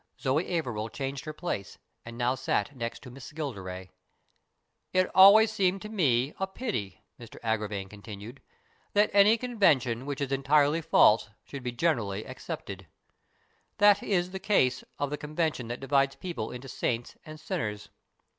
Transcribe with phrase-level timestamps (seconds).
[0.19, 3.89] Zoe Averil changed her place and nowsat next toMissGilderay."
[4.95, 8.41] It always seemed to me a pity," Mr Agravine continued,"
[8.95, 12.87] that any convention which is entirely false should be generally accepted.
[13.77, 17.89] That is the case of the convention that divides people into saints and sinners.